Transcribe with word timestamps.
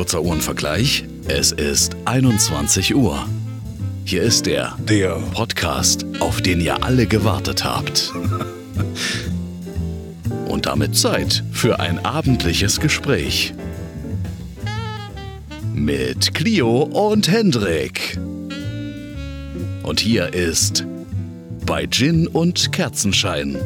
Kurzer 0.00 0.22
Uhrenvergleich. 0.22 1.04
Es 1.28 1.52
ist 1.52 1.94
21 2.06 2.94
Uhr. 2.94 3.28
Hier 4.06 4.22
ist 4.22 4.46
er, 4.46 4.74
Der 4.88 5.16
Podcast, 5.34 6.06
auf 6.20 6.40
den 6.40 6.62
ihr 6.62 6.82
alle 6.82 7.04
gewartet 7.06 7.64
habt. 7.64 8.10
Und 10.48 10.64
damit 10.64 10.96
Zeit 10.96 11.44
für 11.52 11.80
ein 11.80 12.02
abendliches 12.02 12.80
Gespräch. 12.80 13.52
Mit 15.74 16.32
Clio 16.32 16.84
und 16.84 17.30
Hendrik. 17.30 18.18
Und 19.82 20.00
hier 20.00 20.32
ist 20.32 20.86
bei 21.66 21.86
Gin 21.86 22.26
und 22.26 22.72
Kerzenschein 22.72 23.58